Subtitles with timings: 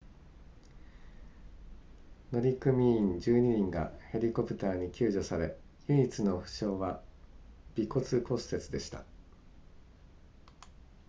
[2.31, 5.55] 乗組員12人がヘリコプターに救助され
[5.89, 7.03] 唯一の負傷は
[7.75, 9.05] 鼻骨骨折でした